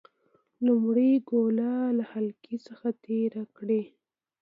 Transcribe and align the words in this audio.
لومړی 0.65 1.11
ګلوله 1.29 1.73
له 1.97 2.03
حلقې 2.11 2.55
څخه 2.67 2.87
تیره 3.05 3.43
کړئ. 3.57 3.83